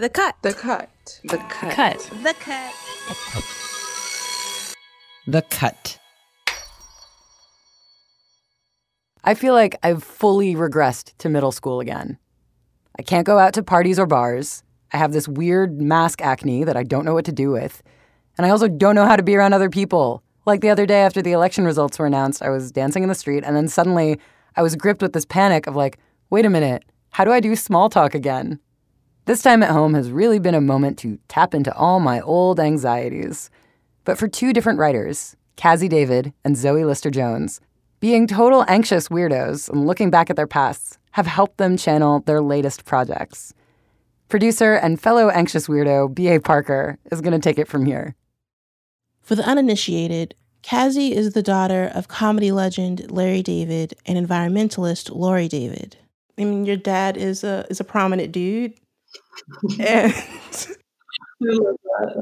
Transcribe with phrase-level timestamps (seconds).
[0.00, 0.34] The cut.
[0.40, 0.88] The cut.
[1.24, 1.72] The cut.
[1.74, 2.10] Cut.
[2.22, 2.72] The cut.
[5.26, 5.98] The cut.
[9.22, 12.16] I feel like I've fully regressed to middle school again.
[12.98, 14.62] I can't go out to parties or bars.
[14.90, 17.82] I have this weird mask acne that I don't know what to do with.
[18.38, 20.22] And I also don't know how to be around other people.
[20.46, 23.14] Like the other day after the election results were announced, I was dancing in the
[23.14, 24.18] street and then suddenly
[24.56, 25.98] I was gripped with this panic of like,
[26.30, 28.60] wait a minute, how do I do small talk again?
[29.30, 32.58] This time at home has really been a moment to tap into all my old
[32.58, 33.48] anxieties.
[34.02, 37.60] But for two different writers, Cazzie David and Zoe Lister Jones,
[38.00, 42.40] being total anxious weirdos and looking back at their pasts have helped them channel their
[42.40, 43.54] latest projects.
[44.28, 46.40] Producer and fellow anxious weirdo B.A.
[46.40, 48.16] Parker is going to take it from here.
[49.22, 55.46] For the uninitiated, Cazzie is the daughter of comedy legend Larry David and environmentalist Laurie
[55.46, 55.98] David.
[56.36, 58.74] I mean, your dad is a is a prominent dude,
[59.72, 60.14] and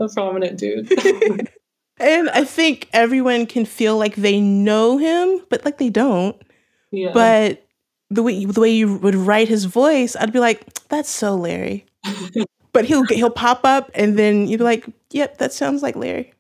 [0.01, 0.91] a prominent dude.
[2.01, 6.41] and I think everyone can feel like they know him, but like they don't.
[6.91, 7.13] Yeah.
[7.13, 7.67] But
[8.11, 11.87] the way the way you would write his voice, I'd be like, "That's so Larry."
[12.73, 16.33] but he'll he'll pop up, and then you'd be like, "Yep, that sounds like Larry."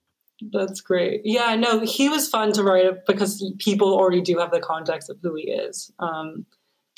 [0.52, 1.22] That's great.
[1.24, 5.18] Yeah, no, he was fun to write because people already do have the context of
[5.20, 5.92] who he is.
[5.98, 6.46] Um,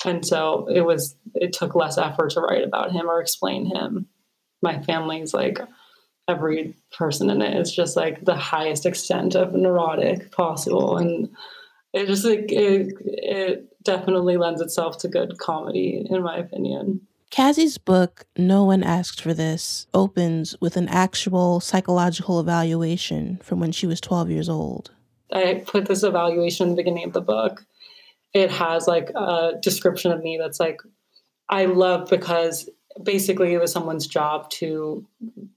[0.05, 4.07] and so it was it took less effort to write about him or explain him.
[4.61, 5.59] My family's like
[6.27, 11.29] every person in it is just like the highest extent of neurotic possible and
[11.93, 17.77] it just like it, it definitely lends itself to good comedy in my opinion Cazzie's
[17.77, 23.87] book, No One Asked for This, opens with an actual psychological evaluation from when she
[23.87, 24.91] was 12 years old.
[25.31, 27.65] I put this evaluation in the beginning of the book.
[28.33, 30.81] It has like a description of me that's like,
[31.49, 32.69] I love because
[33.03, 35.05] basically it was someone's job to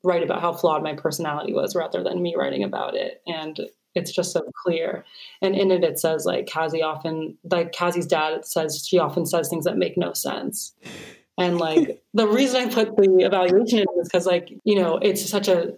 [0.02, 3.22] write about how flawed my personality was rather than me writing about it.
[3.26, 3.60] And
[3.94, 5.04] it's just so clear.
[5.40, 9.48] And in it, it says like Cazzie often, like Cazzie's dad says she often says
[9.48, 10.74] things that make no sense.
[11.38, 15.28] And like the reason I put the evaluation in is because like, you know, it's
[15.28, 15.74] such a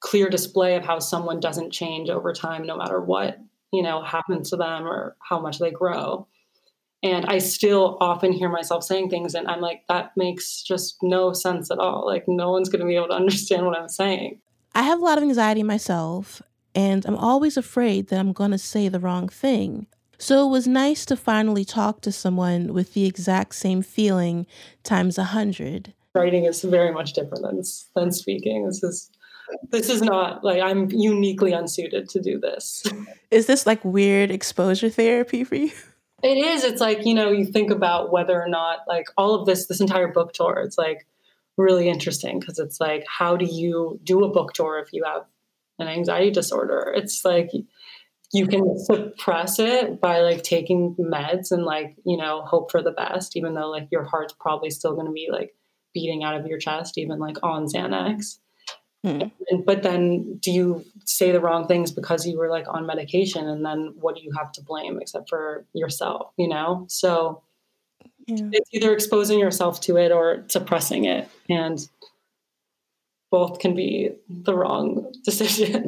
[0.00, 3.38] clear display of how someone doesn't change over time no matter what,
[3.74, 6.26] you know, happens to them or how much they grow.
[7.02, 11.34] And I still often hear myself saying things and I'm like, that makes just no
[11.34, 12.06] sense at all.
[12.06, 14.40] Like no one's gonna be able to understand what I'm saying.
[14.74, 16.42] I have a lot of anxiety myself,
[16.74, 19.86] and I'm always afraid that I'm gonna say the wrong thing.
[20.18, 24.46] So it was nice to finally talk to someone with the exact same feeling
[24.82, 25.92] times a hundred.
[26.14, 27.62] Writing is very much different than
[27.94, 28.66] than speaking.
[28.66, 29.10] This is
[29.70, 32.84] this is not like I'm uniquely unsuited to do this.
[33.30, 35.72] Is this like weird exposure therapy for you?
[36.22, 36.64] It is.
[36.64, 39.80] It's like, you know, you think about whether or not like all of this this
[39.80, 41.06] entire book tour, it's like
[41.56, 45.24] really interesting because it's like how do you do a book tour if you have
[45.78, 46.92] an anxiety disorder?
[46.96, 47.50] It's like
[48.34, 52.90] you can suppress it by like taking meds and like you know hope for the
[52.90, 55.54] best even though like your heart's probably still going to be like
[55.94, 58.38] beating out of your chest even like on xanax
[59.04, 59.22] hmm.
[59.50, 63.48] and, but then do you say the wrong things because you were like on medication
[63.48, 67.42] and then what do you have to blame except for yourself you know so
[68.26, 68.48] yeah.
[68.52, 71.88] it's either exposing yourself to it or suppressing it and
[73.30, 75.86] both can be the wrong decision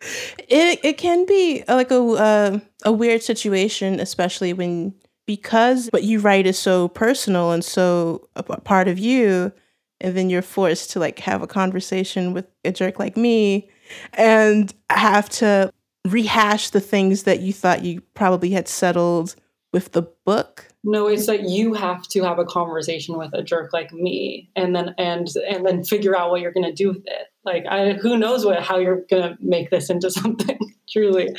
[0.00, 4.94] it it can be uh, like a uh, a weird situation, especially when
[5.26, 9.52] because what you write is so personal and so a part of you,
[10.00, 13.68] and then you're forced to like have a conversation with a jerk like me,
[14.14, 15.72] and have to
[16.06, 19.34] rehash the things that you thought you probably had settled
[19.72, 20.68] with the book.
[20.84, 24.74] No it's that you have to have a conversation with a jerk like me and
[24.74, 27.26] then and and then figure out what you're going to do with it.
[27.44, 31.34] Like I, who knows what how you're going to make this into something truly.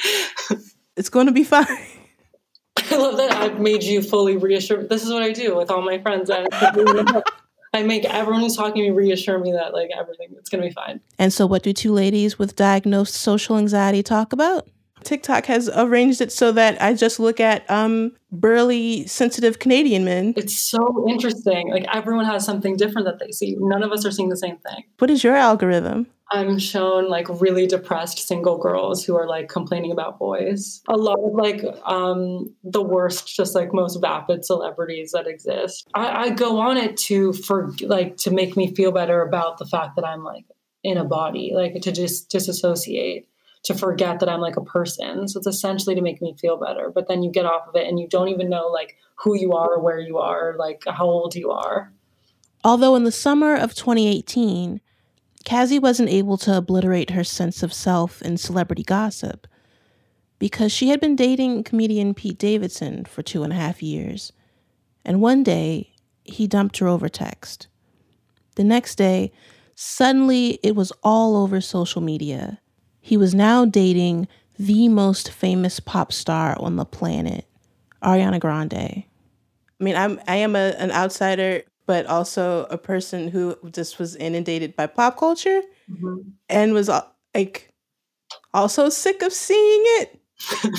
[0.95, 1.65] It's going to be fine.
[2.91, 5.81] I love that i've made you fully reassured this is what i do with all
[5.81, 6.29] my friends.
[6.29, 6.47] And
[7.73, 10.71] I make everyone who's talking to me reassure me that like everything it's gonna be
[10.71, 11.01] fine.
[11.17, 14.67] And so, what do two ladies with diagnosed social anxiety talk about?
[15.03, 20.33] TikTok has arranged it so that I just look at um, burly, sensitive Canadian men.
[20.35, 21.69] It's so interesting.
[21.69, 23.55] Like everyone has something different that they see.
[23.59, 24.83] None of us are seeing the same thing.
[24.97, 26.07] What is your algorithm?
[26.31, 30.81] I'm shown like really depressed single girls who are like complaining about boys.
[30.87, 35.89] A lot of like um, the worst, just like most vapid celebrities that exist.
[35.95, 39.65] I, I go on it to for like to make me feel better about the
[39.65, 40.45] fact that I'm like
[40.83, 43.27] in a body, like to just disassociate
[43.63, 45.27] to forget that I'm like a person.
[45.27, 46.91] So it's essentially to make me feel better.
[46.93, 49.53] But then you get off of it and you don't even know like who you
[49.53, 51.91] are or where you are, like how old you are.
[52.63, 54.81] Although in the summer of 2018,
[55.45, 59.47] Cazzie wasn't able to obliterate her sense of self in celebrity gossip
[60.37, 64.31] because she had been dating comedian Pete Davidson for two and a half years.
[65.05, 65.93] And one day,
[66.23, 67.67] he dumped her over text.
[68.55, 69.31] The next day,
[69.75, 72.59] suddenly it was all over social media.
[73.01, 74.27] He was now dating
[74.57, 77.45] the most famous pop star on the planet,
[78.03, 78.73] Ariana Grande.
[78.73, 84.15] I mean, I'm I am a, an outsider, but also a person who just was
[84.15, 86.19] inundated by pop culture mm-hmm.
[86.47, 87.01] and was uh,
[87.33, 87.73] like
[88.53, 90.21] also sick of seeing it.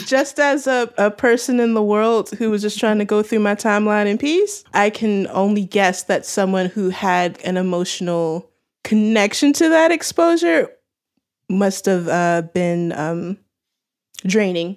[0.06, 3.40] just as a, a person in the world who was just trying to go through
[3.40, 8.48] my timeline in peace, I can only guess that someone who had an emotional
[8.84, 10.70] connection to that exposure
[11.48, 13.36] must have uh, been um,
[14.24, 14.76] draining.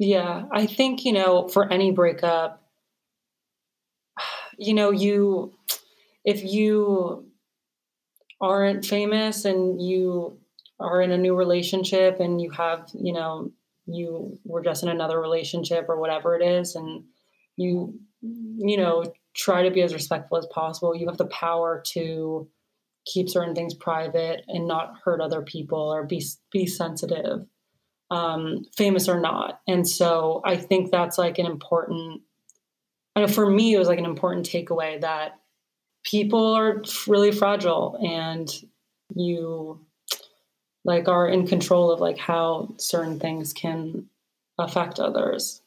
[0.00, 2.60] Yeah, I think, you know, for any breakup,
[4.60, 5.54] you know, you,
[6.24, 7.26] if you
[8.40, 10.38] aren't famous and you
[10.78, 13.50] are in a new relationship and you have, you know,
[13.86, 17.04] you were just in another relationship or whatever it is, and
[17.56, 19.04] you, you know,
[19.34, 22.46] try to be as respectful as possible, you have the power to
[23.06, 26.22] keep certain things private and not hurt other people or be
[26.52, 27.46] be sensitive
[28.10, 29.60] um, famous or not.
[29.66, 32.20] And so i think that's like an important
[33.14, 35.38] I know for me it was like an important takeaway that
[36.04, 38.48] people are really fragile and
[39.14, 39.84] you
[40.84, 44.06] like are in control of like how certain things can
[44.58, 45.62] affect others.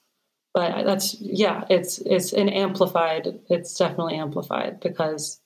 [0.54, 5.42] But that's yeah it's it's an amplified it's definitely amplified because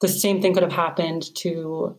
[0.00, 1.98] the same thing could have happened to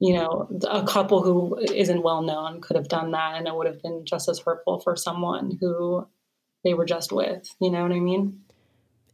[0.00, 3.66] you know a couple who isn't well known could have done that and it would
[3.66, 6.06] have been just as hurtful for someone who
[6.64, 7.54] they were just with.
[7.60, 8.40] You know what i mean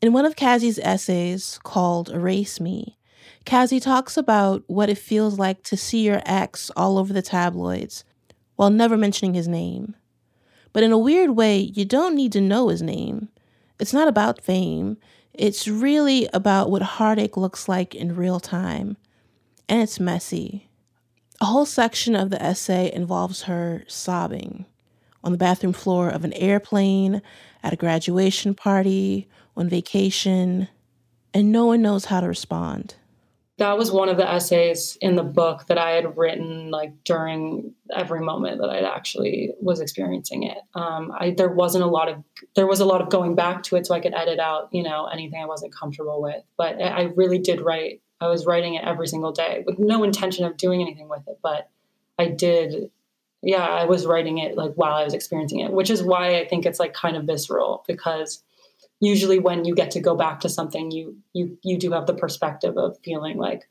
[0.01, 2.99] in one of Cazzie's essays called Erase Me,
[3.45, 8.05] Cazzie talks about what it feels like to see your ex all over the tabloids
[8.57, 9.95] while never mentioning his name.
[10.73, 13.29] But in a weird way, you don't need to know his name.
[13.79, 14.97] It's not about fame,
[15.33, 18.97] it's really about what heartache looks like in real time.
[19.69, 20.69] And it's messy.
[21.41, 24.67] A whole section of the essay involves her sobbing
[25.25, 27.23] on the bathroom floor of an airplane,
[27.63, 30.69] at a graduation party, on vacation,
[31.33, 32.95] and no one knows how to respond
[33.59, 37.73] that was one of the essays in the book that I had written like during
[37.95, 40.59] every moment that I actually was experiencing it.
[40.75, 42.25] Um, I, there wasn't a lot of
[42.57, 44.83] there was a lot of going back to it so I could edit out you
[44.83, 46.43] know anything I wasn't comfortable with.
[46.57, 48.03] But I really did write.
[48.21, 51.39] I was writing it every single day with no intention of doing anything with it,
[51.43, 51.71] but
[52.19, 52.91] I did.
[53.41, 56.49] Yeah, I was writing it like while I was experiencing it, which is why I
[56.49, 58.43] think it's like kind of visceral because
[59.05, 62.15] usually when you get to go back to something you you you do have the
[62.15, 63.69] perspective of feeling like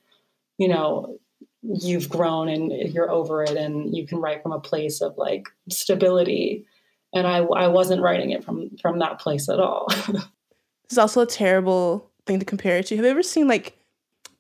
[0.57, 1.17] you know
[1.63, 5.47] you've grown and you're over it and you can write from a place of like
[5.69, 6.65] stability.
[7.13, 9.87] And i i wasn't writing it from from that place at all.
[10.85, 12.95] It's also a terrible thing to compare it to.
[12.97, 13.79] Have you ever seen like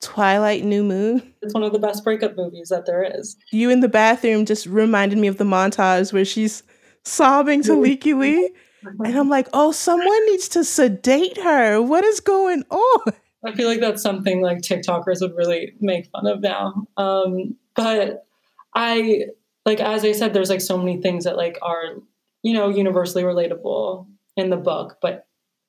[0.01, 1.33] twilight new moon?
[1.41, 3.37] It's one of the best breakup movies that there is.
[3.49, 6.61] You in the bathroom just reminded me of the montage where she's
[7.05, 7.81] sobbing to mm-hmm.
[7.81, 8.51] leaky lee
[8.83, 11.81] and I'm like, oh, someone needs to sedate her.
[11.81, 13.13] What is going on?
[13.45, 16.87] I feel like that's something like TikTokers would really make fun of now.
[16.97, 18.25] Um, but
[18.73, 19.25] I
[19.65, 21.95] like as I said, there's like so many things that like are
[22.41, 25.27] you know universally relatable in the book, but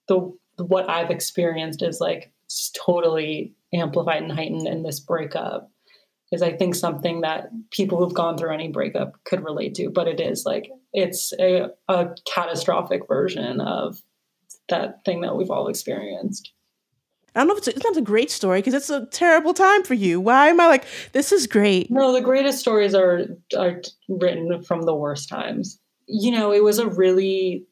[0.09, 2.33] the what I've experienced is like
[2.87, 5.71] totally amplified and heightened in this breakup
[6.35, 10.09] is I think something that people who've gone through any breakup could relate to, but
[10.09, 14.03] it is like it's a, a catastrophic version of
[14.69, 16.53] that thing that we've all experienced.
[17.35, 19.83] I don't know if it's, it's not a great story because it's a terrible time
[19.83, 20.21] for you.
[20.21, 21.91] Why am I like, this is great?
[21.91, 23.27] No, the greatest stories are,
[23.57, 25.81] are written from the worst times.
[26.07, 27.67] You know, it was a really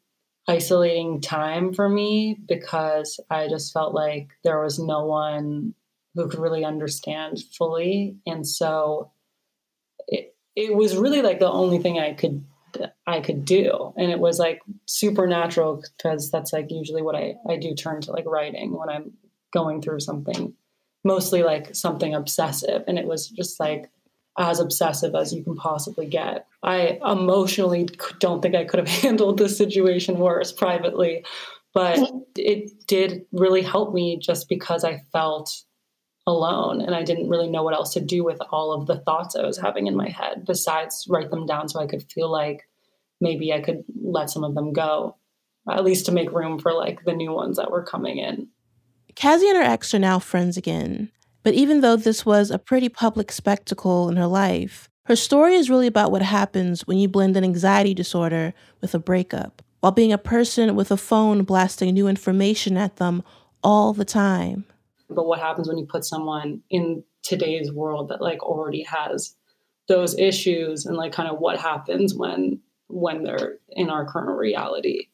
[0.48, 5.74] isolating time for me because I just felt like there was no one
[6.14, 8.16] who could really understand fully.
[8.26, 9.10] And so
[10.08, 12.44] it, it was really like the only thing I could
[13.06, 13.92] I could do.
[13.96, 18.12] And it was like supernatural because that's like usually what I, I do turn to
[18.12, 19.12] like writing when I'm
[19.52, 20.54] going through something,
[21.04, 22.82] mostly like something obsessive.
[22.88, 23.90] And it was just like
[24.38, 26.46] as obsessive as you can possibly get.
[26.62, 27.88] I emotionally
[28.18, 31.24] don't think I could have handled this situation worse privately,
[31.74, 32.18] but mm-hmm.
[32.36, 35.62] it did really help me just because I felt
[36.26, 39.34] alone and I didn't really know what else to do with all of the thoughts
[39.34, 42.68] I was having in my head besides write them down so I could feel like
[43.20, 45.16] maybe I could let some of them go,
[45.70, 48.48] at least to make room for like the new ones that were coming in.
[49.14, 51.10] Cazzie and her ex are now friends again,
[51.42, 55.68] But even though this was a pretty public spectacle in her life, her story is
[55.68, 60.12] really about what happens when you blend an anxiety disorder with a breakup, while being
[60.12, 63.22] a person with a phone blasting new information at them
[63.62, 64.64] all the time.
[65.12, 69.34] But what happens when you put someone in today's world that like already has
[69.88, 75.08] those issues and like kind of what happens when when they're in our current reality.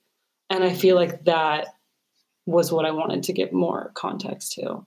[0.51, 1.69] And I feel like that
[2.47, 4.87] was what I wanted to give more context to.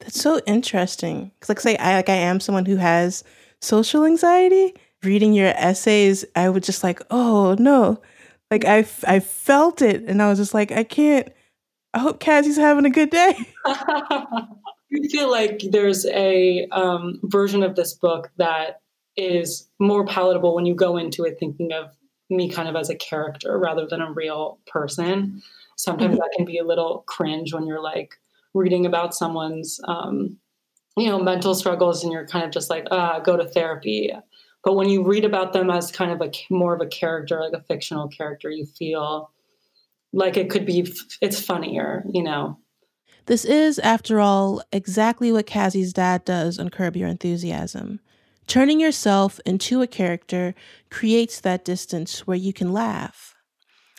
[0.00, 1.32] That's so interesting.
[1.40, 3.24] Cause like say I like I am someone who has
[3.60, 4.74] social anxiety.
[5.02, 8.00] Reading your essays, I would just like, oh no.
[8.52, 11.28] Like I, I felt it and I was just like, I can't
[11.94, 13.36] I hope Cazzie's having a good day.
[13.64, 18.80] I feel like there's a um, version of this book that
[19.16, 21.90] is more palatable when you go into it thinking of
[22.30, 25.42] me kind of as a character rather than a real person.
[25.76, 28.14] Sometimes that can be a little cringe when you're like
[28.54, 30.38] reading about someone's, um,
[30.96, 34.12] you know, mental struggles and you're kind of just like, ah, go to therapy.
[34.64, 37.52] But when you read about them as kind of a more of a character, like
[37.52, 39.30] a fictional character, you feel
[40.12, 42.58] like it could be, it's funnier, you know.
[43.26, 48.00] This is, after all, exactly what Cazzie's dad does on Curb Your Enthusiasm.
[48.46, 50.54] Turning yourself into a character
[50.90, 53.34] creates that distance where you can laugh.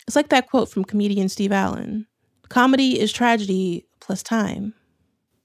[0.06, 2.06] It's like that quote from comedian Steve Allen
[2.50, 4.74] Comedy is tragedy plus time.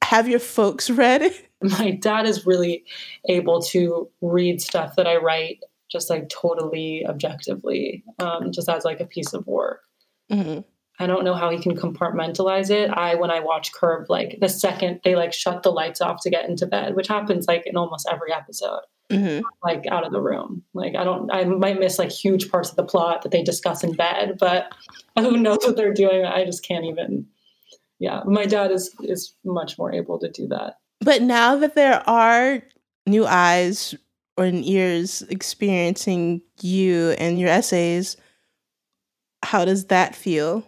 [0.03, 1.49] Have your folks read it?
[1.61, 2.83] My dad is really
[3.27, 8.99] able to read stuff that I write just like totally objectively, um, just as like
[8.99, 9.81] a piece of work.
[10.31, 10.62] Mm-hmm.
[11.01, 12.89] I don't know how he can compartmentalize it.
[12.89, 16.29] I when I watch Curb, like the second they like shut the lights off to
[16.29, 19.45] get into bed, which happens like in almost every episode, mm-hmm.
[19.63, 20.63] like out of the room.
[20.74, 23.81] Like I don't, I might miss like huge parts of the plot that they discuss
[23.81, 24.74] in bed, but
[25.17, 26.25] who knows what they're doing?
[26.25, 27.25] I just can't even.
[28.00, 30.75] Yeah, my dad is is much more able to do that.
[31.01, 32.62] But now that there are
[33.07, 33.95] new eyes
[34.38, 38.15] or ears experiencing you and your essays,
[39.43, 40.65] how does that feel?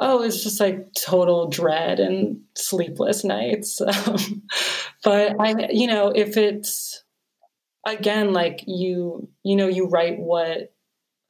[0.00, 3.80] oh, it's just like total dread and sleepless nights.
[4.06, 4.42] Um,
[5.02, 7.02] but I, you know, if it's
[7.86, 10.74] again like you, you know, you write what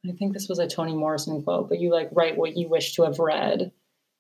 [0.08, 2.94] I think this was a Toni Morrison quote, but you like write what you wish
[2.94, 3.70] to have read,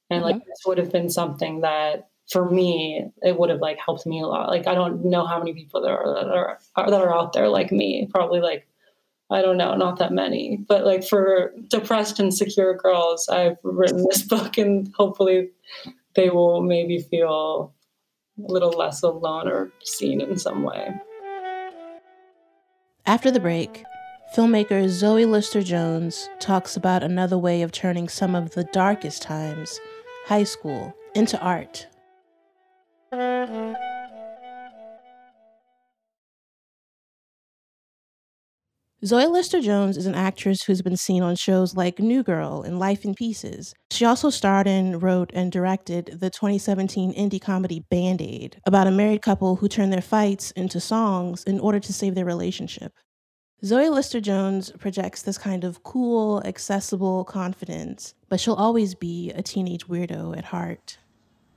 [0.08, 0.22] and mm-hmm.
[0.22, 4.20] like this would have been something that for me it would have like helped me
[4.20, 4.48] a lot.
[4.48, 7.32] Like I don't know how many people there are that are, are that are out
[7.32, 8.68] there like me, probably like
[9.30, 10.56] I don't know, not that many.
[10.56, 15.50] But like for depressed and secure girls, I've written this book and hopefully
[16.14, 17.72] they will maybe feel
[18.38, 20.94] a little less alone or seen in some way.
[23.06, 23.84] After the break,
[24.36, 29.80] filmmaker Zoe Lister Jones talks about another way of turning some of the darkest times,
[30.26, 31.86] high school, into art.
[39.02, 42.78] Zoe Lister Jones is an actress who's been seen on shows like New Girl and
[42.78, 43.72] Life in Pieces.
[43.90, 48.90] She also starred in, wrote, and directed the 2017 indie comedy Band Aid about a
[48.90, 52.92] married couple who turn their fights into songs in order to save their relationship.
[53.64, 59.40] Zoe Lister Jones projects this kind of cool, accessible confidence, but she'll always be a
[59.40, 60.98] teenage weirdo at heart.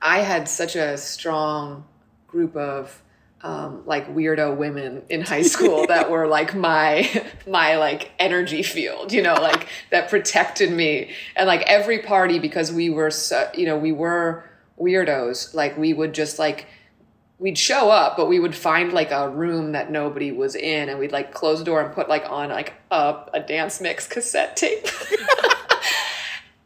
[0.02, 1.84] I had such a strong
[2.26, 3.04] group of
[3.44, 9.12] um, like weirdo women in high school that were like my my like energy field
[9.12, 11.12] you know like that protected me.
[11.36, 15.94] And like every party because we were so you know we were weirdos like we
[15.94, 16.68] would just like
[17.38, 20.98] we'd show up but we would find like a room that nobody was in and
[20.98, 24.56] we'd like close the door and put like on like a, a dance mix cassette
[24.56, 24.88] tape.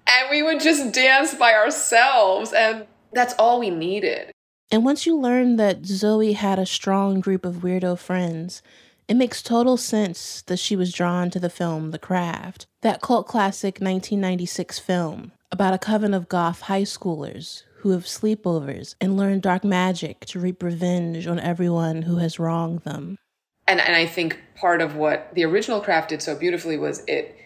[0.10, 4.31] And we would just dance by ourselves and that's all we needed
[4.72, 8.62] and once you learn that Zoe had a strong group of weirdo friends,
[9.08, 13.28] it makes total sense that she was drawn to the film The Craft, that cult
[13.28, 19.40] classic 1996 film about a coven of goth high schoolers who have sleepovers and learn
[19.40, 23.18] dark magic to reap revenge on everyone who has wronged them.
[23.66, 27.38] And and I think part of what the original Craft did so beautifully was it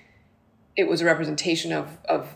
[0.76, 2.36] it was a representation of of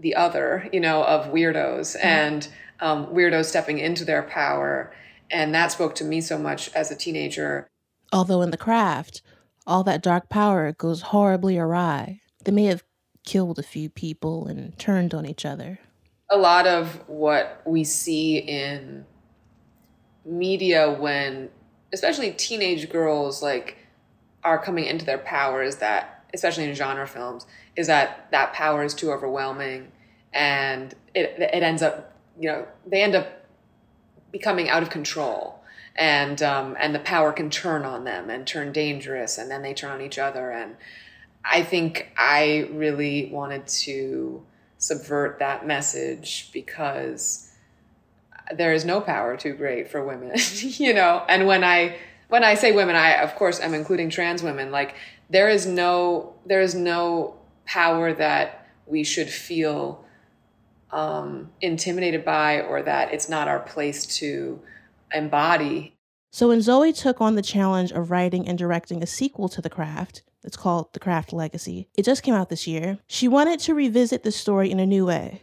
[0.00, 2.06] the other, you know, of weirdos mm-hmm.
[2.06, 2.48] and
[2.82, 4.92] um, weirdos stepping into their power.
[5.30, 7.68] And that spoke to me so much as a teenager.
[8.12, 9.22] Although in the craft,
[9.66, 12.20] all that dark power goes horribly awry.
[12.44, 12.82] They may have
[13.24, 15.78] killed a few people and turned on each other.
[16.30, 19.06] A lot of what we see in
[20.24, 21.50] media when
[21.92, 23.76] especially teenage girls like
[24.44, 27.46] are coming into their power is that especially in genre films
[27.76, 29.90] is that that power is too overwhelming
[30.32, 33.46] and it, it ends up you know, they end up
[34.32, 35.60] becoming out of control
[35.94, 39.72] and um, and the power can turn on them and turn dangerous and then they
[39.72, 40.50] turn on each other.
[40.50, 40.76] And
[41.44, 44.42] i think i really wanted to
[44.78, 47.50] subvert that message because
[48.54, 51.24] there is no power too great for women you know?
[51.28, 51.96] And when i
[52.28, 54.70] when i say women i of course am including trans women.
[54.70, 54.94] Like
[55.30, 60.04] there is no there is no power that we should feel
[60.92, 64.60] um, intimidated by or that it's not our place to
[65.12, 65.96] embody.
[66.30, 69.70] So when Zoe took on the challenge of writing and directing a sequel to The
[69.70, 71.88] Craft, it's called The Craft Legacy.
[71.96, 72.98] It just came out this year.
[73.06, 75.42] She wanted to revisit the story in a new way.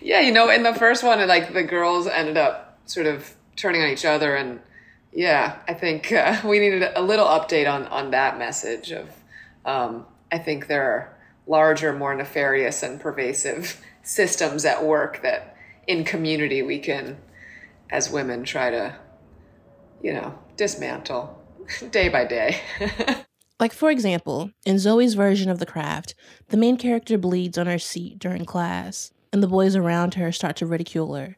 [0.00, 3.82] Yeah, you know, in the first one, like the girls ended up sort of turning
[3.82, 4.60] on each other, and
[5.12, 8.90] yeah, I think uh, we needed a little update on on that message.
[8.90, 9.10] Of,
[9.64, 11.16] um, I think there are
[11.46, 15.56] larger, more nefarious and pervasive systems at work that
[15.86, 17.16] in community we can
[17.90, 18.94] as women try to
[20.02, 21.42] you know dismantle
[21.90, 22.60] day by day.
[23.60, 26.14] Like for example in zoe's version of the craft
[26.48, 30.56] the main character bleeds on her seat during class and the boys around her start
[30.56, 31.36] to ridicule her.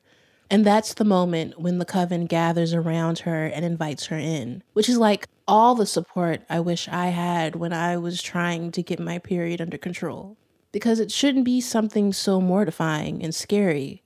[0.50, 4.88] And that's the moment when the coven gathers around her and invites her in, which
[4.88, 9.00] is like all the support I wish I had when I was trying to get
[9.00, 10.36] my period under control
[10.72, 14.02] because it shouldn't be something so mortifying and scary.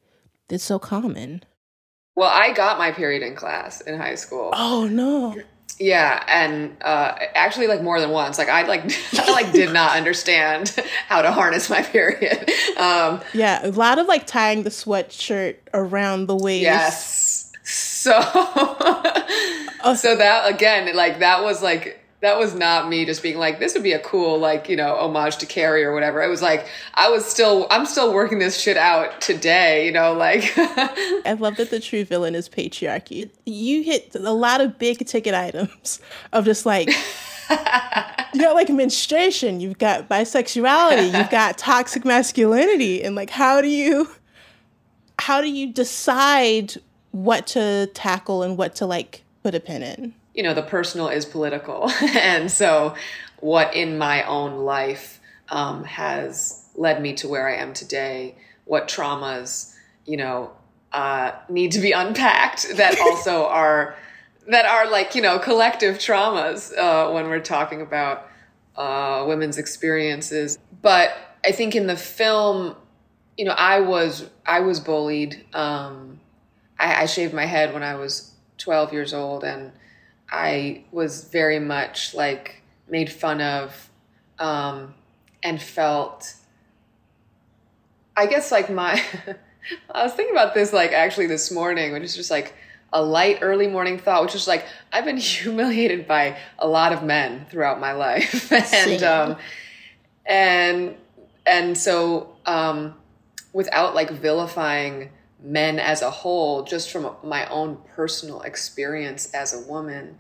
[0.49, 1.43] that's so common.
[2.17, 4.51] Well, I got my period in class in high school.
[4.53, 5.37] Oh no.
[5.79, 8.37] Yeah, and uh, actually, like more than once.
[8.37, 8.83] Like I like
[9.19, 10.75] I like did not understand
[11.09, 12.51] how to harness my period.
[12.77, 16.63] Um, yeah, a lot of like tying the sweatshirt around the waist.
[16.63, 17.53] Yes.
[17.63, 19.95] So, oh.
[19.97, 23.75] so that again, like that was like that was not me just being like this
[23.75, 26.23] would be a cool like you know homage to carrie or whatever.
[26.23, 30.13] It was like i was still i'm still working this shit out today you know
[30.13, 30.53] like.
[30.57, 33.31] I love that the true villain is patriarchy.
[33.47, 36.01] You hit a lot of big ticket items
[36.33, 36.89] of just like
[38.35, 43.69] you got like menstruation you've got bisexuality you've got toxic masculinity and like how do
[43.69, 44.09] you
[45.19, 46.75] how do you decide
[47.11, 51.09] what to tackle and what to like put a pin in you know, the personal
[51.09, 51.91] is political.
[52.17, 52.95] and so,
[53.41, 58.89] what in my own life um, has led me to where I am today, what
[58.89, 59.75] traumas,
[60.07, 60.53] you know,
[60.93, 63.95] uh, need to be unpacked that also are
[64.49, 68.29] that are like you know collective traumas uh, when we're talking about
[68.77, 70.59] uh, women's experiences.
[70.83, 71.13] But
[71.45, 72.77] I think in the film,
[73.37, 75.45] you know, I was I was bullied.
[75.53, 76.21] Um,
[76.79, 79.73] I, I shaved my head when I was 12 years old, and
[80.31, 83.91] I was very much like made fun of
[84.39, 84.95] um,
[85.43, 86.35] and felt,
[88.17, 89.03] I guess, like my,
[89.91, 92.55] I was thinking about this like actually this morning, which is just like
[92.93, 97.03] a light early morning thought, which is like, I've been humiliated by a lot of
[97.03, 98.53] men throughout my life.
[98.75, 99.37] and, um,
[100.27, 100.95] and,
[101.47, 102.95] and so, um,
[103.53, 105.11] without like vilifying
[105.43, 110.17] men as a whole, just from my own personal experience as a woman,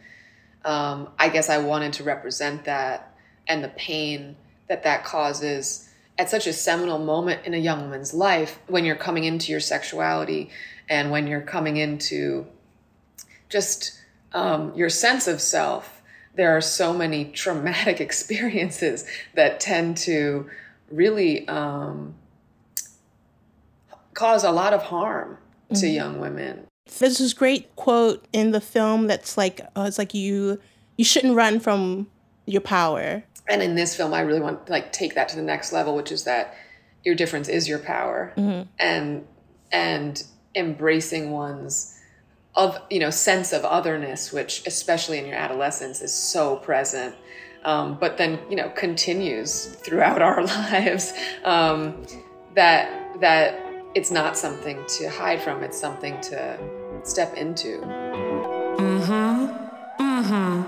[0.64, 3.14] um, I guess I wanted to represent that
[3.46, 4.36] and the pain
[4.68, 8.94] that that causes at such a seminal moment in a young woman's life when you're
[8.96, 10.50] coming into your sexuality
[10.88, 12.46] and when you're coming into
[13.48, 13.98] just
[14.32, 16.02] um, your sense of self.
[16.34, 20.48] There are so many traumatic experiences that tend to
[20.90, 22.14] really um,
[24.20, 25.38] cause a lot of harm
[25.70, 25.94] to mm-hmm.
[25.94, 26.66] young women.
[26.98, 30.60] There's this great quote in the film that's like, uh, it's like you
[30.96, 32.08] you shouldn't run from
[32.44, 33.24] your power.
[33.48, 35.96] And in this film, I really want to like take that to the next level,
[35.96, 36.54] which is that
[37.02, 38.68] your difference is your power, mm-hmm.
[38.78, 39.26] and
[39.72, 40.22] and
[40.54, 41.96] embracing one's
[42.54, 47.14] of you know sense of otherness, which especially in your adolescence is so present.
[47.64, 51.14] Um, but then you know continues throughout our lives.
[51.44, 52.04] Um,
[52.56, 56.58] that that it's not something to hide from, it's something to
[57.02, 57.78] step into.
[58.78, 59.46] Mm-hmm.
[60.02, 60.62] Mm-hmm.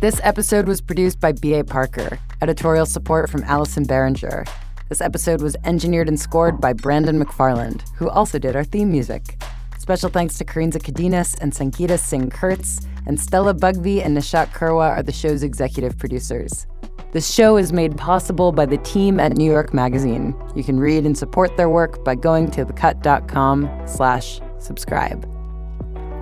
[0.00, 1.62] This episode was produced by B.A.
[1.62, 4.48] Parker, editorial support from Allison Behringer.
[4.88, 9.40] This episode was engineered and scored by Brandon McFarland, who also did our theme music.
[9.78, 14.90] Special thanks to Karinza Kadinas and Sankita Singh Kurtz, and Stella Bugbee and Nishat Kurwa
[14.90, 16.66] are the show's executive producers.
[17.12, 20.34] This show is made possible by the team at New York Magazine.
[20.54, 25.28] You can read and support their work by going to thecut.com slash subscribe.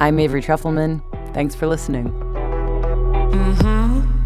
[0.00, 1.00] I'm Avery Trufelman.
[1.32, 2.08] Thanks for listening.
[3.30, 4.19] Mm-hmm.